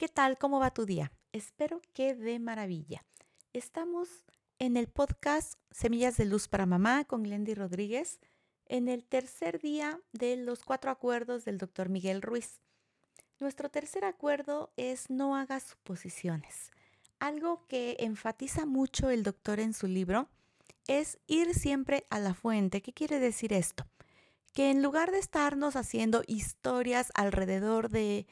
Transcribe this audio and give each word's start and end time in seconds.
¿Qué 0.00 0.08
tal? 0.08 0.38
¿Cómo 0.38 0.60
va 0.60 0.70
tu 0.70 0.86
día? 0.86 1.12
Espero 1.30 1.82
que 1.92 2.14
de 2.14 2.38
maravilla. 2.38 3.04
Estamos 3.52 4.08
en 4.58 4.78
el 4.78 4.88
podcast 4.88 5.58
Semillas 5.70 6.16
de 6.16 6.24
Luz 6.24 6.48
para 6.48 6.64
Mamá 6.64 7.04
con 7.04 7.22
Glendy 7.22 7.52
Rodríguez 7.52 8.18
en 8.64 8.88
el 8.88 9.04
tercer 9.04 9.60
día 9.60 10.00
de 10.14 10.38
los 10.38 10.64
cuatro 10.64 10.90
acuerdos 10.90 11.44
del 11.44 11.58
doctor 11.58 11.90
Miguel 11.90 12.22
Ruiz. 12.22 12.62
Nuestro 13.40 13.68
tercer 13.68 14.06
acuerdo 14.06 14.72
es 14.78 15.10
no 15.10 15.36
hagas 15.36 15.64
suposiciones. 15.64 16.70
Algo 17.18 17.66
que 17.68 17.98
enfatiza 18.00 18.64
mucho 18.64 19.10
el 19.10 19.22
doctor 19.22 19.60
en 19.60 19.74
su 19.74 19.86
libro 19.86 20.30
es 20.86 21.18
ir 21.26 21.52
siempre 21.52 22.06
a 22.08 22.20
la 22.20 22.32
fuente. 22.32 22.80
¿Qué 22.80 22.94
quiere 22.94 23.18
decir 23.18 23.52
esto? 23.52 23.84
Que 24.54 24.70
en 24.70 24.82
lugar 24.82 25.10
de 25.10 25.18
estarnos 25.18 25.76
haciendo 25.76 26.22
historias 26.26 27.12
alrededor 27.14 27.90
de 27.90 28.26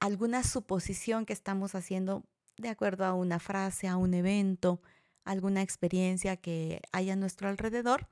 alguna 0.00 0.42
suposición 0.42 1.26
que 1.26 1.32
estamos 1.32 1.74
haciendo 1.74 2.24
de 2.56 2.68
acuerdo 2.68 3.04
a 3.04 3.14
una 3.14 3.38
frase, 3.38 3.88
a 3.88 3.96
un 3.96 4.14
evento, 4.14 4.80
alguna 5.24 5.62
experiencia 5.62 6.36
que 6.36 6.80
haya 6.92 7.14
a 7.14 7.16
nuestro 7.16 7.48
alrededor, 7.48 8.08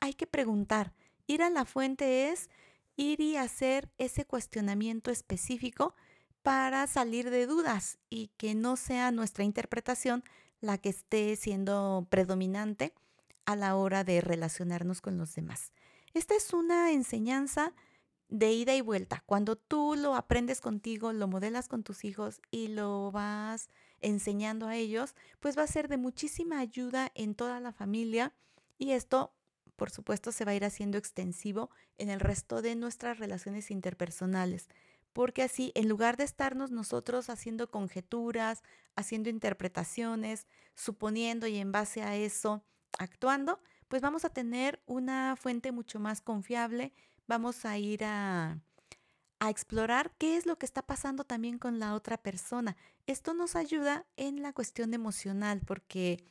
hay 0.00 0.14
que 0.14 0.26
preguntar. 0.26 0.92
Ir 1.26 1.42
a 1.42 1.50
la 1.50 1.64
fuente 1.64 2.30
es 2.30 2.50
ir 2.96 3.20
y 3.20 3.36
hacer 3.36 3.90
ese 3.98 4.24
cuestionamiento 4.24 5.10
específico 5.10 5.94
para 6.42 6.86
salir 6.86 7.30
de 7.30 7.46
dudas 7.46 7.98
y 8.08 8.28
que 8.36 8.54
no 8.54 8.76
sea 8.76 9.10
nuestra 9.10 9.44
interpretación 9.44 10.24
la 10.60 10.78
que 10.78 10.90
esté 10.90 11.36
siendo 11.36 12.06
predominante 12.10 12.92
a 13.46 13.56
la 13.56 13.76
hora 13.76 14.04
de 14.04 14.20
relacionarnos 14.20 15.00
con 15.00 15.18
los 15.18 15.34
demás. 15.34 15.72
Esta 16.14 16.34
es 16.34 16.52
una 16.52 16.92
enseñanza 16.92 17.72
de 18.30 18.52
ida 18.52 18.74
y 18.74 18.80
vuelta. 18.80 19.22
Cuando 19.26 19.56
tú 19.56 19.96
lo 19.96 20.14
aprendes 20.14 20.60
contigo, 20.60 21.12
lo 21.12 21.28
modelas 21.28 21.68
con 21.68 21.82
tus 21.82 22.04
hijos 22.04 22.40
y 22.50 22.68
lo 22.68 23.10
vas 23.10 23.68
enseñando 24.00 24.66
a 24.66 24.76
ellos, 24.76 25.14
pues 25.40 25.58
va 25.58 25.64
a 25.64 25.66
ser 25.66 25.88
de 25.88 25.98
muchísima 25.98 26.60
ayuda 26.60 27.10
en 27.14 27.34
toda 27.34 27.60
la 27.60 27.72
familia 27.72 28.32
y 28.78 28.92
esto, 28.92 29.34
por 29.76 29.90
supuesto, 29.90 30.32
se 30.32 30.44
va 30.44 30.52
a 30.52 30.54
ir 30.54 30.64
haciendo 30.64 30.96
extensivo 30.96 31.70
en 31.98 32.08
el 32.08 32.20
resto 32.20 32.62
de 32.62 32.76
nuestras 32.76 33.18
relaciones 33.18 33.70
interpersonales. 33.70 34.68
Porque 35.12 35.42
así, 35.42 35.72
en 35.74 35.88
lugar 35.88 36.16
de 36.16 36.24
estarnos 36.24 36.70
nosotros 36.70 37.30
haciendo 37.30 37.68
conjeturas, 37.68 38.62
haciendo 38.94 39.28
interpretaciones, 39.28 40.46
suponiendo 40.74 41.48
y 41.48 41.58
en 41.58 41.72
base 41.72 42.02
a 42.02 42.16
eso 42.16 42.62
actuando, 42.98 43.60
pues 43.88 44.02
vamos 44.02 44.24
a 44.24 44.30
tener 44.30 44.80
una 44.86 45.34
fuente 45.36 45.72
mucho 45.72 45.98
más 45.98 46.20
confiable 46.20 46.92
vamos 47.30 47.64
a 47.64 47.78
ir 47.78 48.02
a, 48.04 48.58
explorar 49.48 50.10
qué 50.18 50.36
es 50.36 50.44
lo 50.44 50.58
que 50.58 50.66
está 50.66 50.82
pasando 50.82 51.24
también 51.24 51.58
con 51.58 51.78
la 51.78 51.94
otra 51.94 52.18
persona. 52.18 52.76
Esto 53.06 53.32
nos 53.32 53.56
ayuda 53.56 54.04
en 54.16 54.42
la 54.42 54.52
cuestión 54.52 54.92
emocional 54.92 55.62
porque 55.64 56.22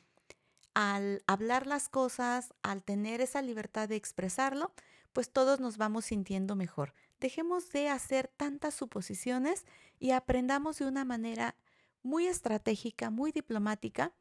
al 0.75 1.23
hablar 1.25 1.65
las 1.65 1.89
cosas, 1.89 2.53
al 2.61 2.83
tener 2.83 3.21
esa 3.21 3.41
libertad 3.41 3.89
de 3.89 3.95
expresarlo, 3.95 4.73
pues 5.11 5.31
todos 5.31 5.59
nos 5.59 5.77
vamos 5.77 6.05
sintiendo 6.05 6.55
mejor. 6.55 6.93
Dejemos 7.19 7.71
de 7.71 7.89
hacer 7.89 8.27
tantas 8.27 8.75
suposiciones 8.75 9.65
y 9.99 10.11
aprendamos 10.11 10.77
de 10.77 10.85
una 10.85 11.05
manera 11.05 11.55
muy 12.03 12.27
estratégica, 12.27 13.09
muy 13.09 13.31
diplomática, 13.31 14.13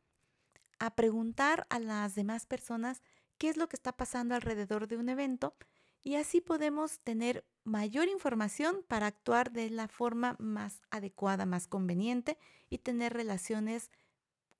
a 0.78 0.94
preguntar 0.94 1.66
a 1.68 1.78
las 1.78 2.14
demás 2.14 2.46
personas 2.46 3.02
qué 3.36 3.50
es 3.50 3.56
lo 3.56 3.68
que 3.68 3.76
está 3.76 3.96
pasando 3.96 4.34
alrededor 4.34 4.86
de 4.86 4.96
un 4.96 5.08
evento 5.10 5.56
y 6.02 6.16
así 6.16 6.40
podemos 6.40 7.00
tener 7.00 7.44
mayor 7.64 8.08
información 8.08 8.84
para 8.88 9.06
actuar 9.06 9.52
de 9.52 9.70
la 9.70 9.88
forma 9.88 10.36
más 10.38 10.80
adecuada, 10.90 11.46
más 11.46 11.66
conveniente 11.66 12.38
y 12.70 12.78
tener 12.78 13.12
relaciones 13.12 13.90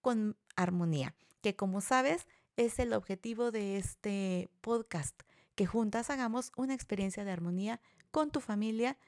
con 0.00 0.36
armonía, 0.56 1.14
que 1.40 1.56
como 1.56 1.80
sabes 1.80 2.26
es 2.56 2.78
el 2.78 2.92
objetivo 2.92 3.50
de 3.50 3.76
este 3.78 4.50
podcast, 4.60 5.22
que 5.54 5.66
juntas 5.66 6.10
hagamos 6.10 6.52
una 6.56 6.74
experiencia 6.74 7.24
de 7.24 7.30
armonía 7.30 7.80
con 8.10 8.30
tu 8.30 8.40
familia 8.40 8.98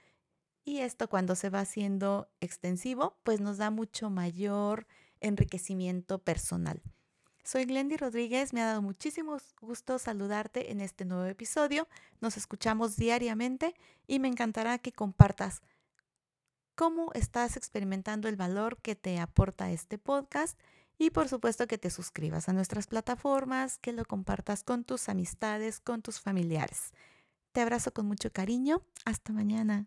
y 0.65 0.79
esto 0.79 1.09
cuando 1.09 1.35
se 1.35 1.51
va 1.51 1.61
haciendo 1.61 2.31
extensivo, 2.41 3.19
pues 3.23 3.41
nos 3.41 3.59
da 3.59 3.71
mucho 3.71 4.11
mayor 4.11 4.87
enriquecimiento 5.21 6.19
personal. 6.19 6.83
Soy 7.43 7.65
Glendy 7.65 7.97
Rodríguez, 7.97 8.53
me 8.53 8.61
ha 8.61 8.67
dado 8.67 8.83
muchísimo 8.83 9.39
gusto 9.61 9.99
saludarte 9.99 10.71
en 10.71 10.81
este 10.81 11.05
nuevo 11.05 11.25
episodio. 11.25 11.89
Nos 12.21 12.37
escuchamos 12.37 12.97
diariamente 12.97 13.75
y 14.07 14.19
me 14.19 14.29
encantará 14.29 14.79
que 14.79 14.93
compartas 14.93 15.63
cómo 16.75 17.11
estás 17.15 17.57
experimentando 17.57 18.29
el 18.29 18.37
valor 18.37 18.79
que 18.79 18.95
te 18.95 19.19
aporta 19.19 19.71
este 19.71 19.99
podcast 19.99 20.59
y 20.99 21.11
por 21.11 21.29
supuesto 21.29 21.67
que 21.67 21.79
te 21.79 21.91
suscribas 21.91 22.49
a 22.49 22.53
nuestras 22.53 22.87
plataformas, 22.87 23.79
que 23.79 23.93
lo 23.93 24.05
compartas 24.05 24.63
con 24.63 24.85
tus 24.85 25.09
amistades, 25.09 25.81
con 25.81 26.03
tus 26.03 26.21
familiares. 26.21 26.93
Te 27.53 27.63
abrazo 27.63 27.93
con 27.93 28.07
mucho 28.07 28.31
cariño. 28.33 28.83
Hasta 29.05 29.33
mañana. 29.33 29.87